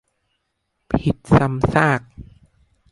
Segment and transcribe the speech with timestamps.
[0.91, 2.01] -ผิดซ้ำซาก